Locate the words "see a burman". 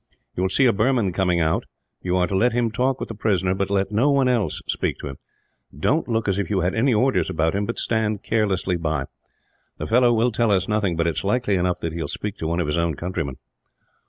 0.49-1.13